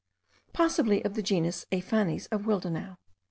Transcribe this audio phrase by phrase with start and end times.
[0.51, 2.97] Possibly of the genus Aiphanes of Willdenouw.)